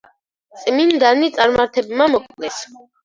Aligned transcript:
წმინდანი 0.61 1.29
წარმართებმა 1.35 2.09
მოკლეს. 2.15 2.59